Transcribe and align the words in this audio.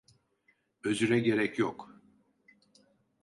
Özüre 0.83 1.19
gerek 1.19 1.59
yok. 1.59 2.01